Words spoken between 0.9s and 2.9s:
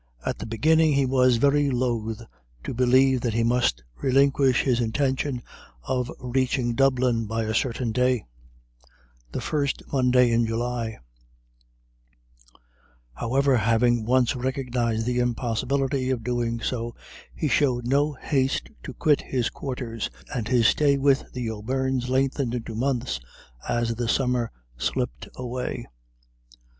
he was very loth to